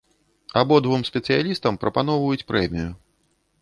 [0.61, 2.91] Абодвум спецыялістам прапаноўваюць прэмію.